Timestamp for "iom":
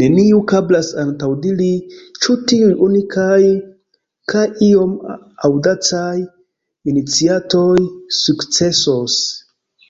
4.66-4.92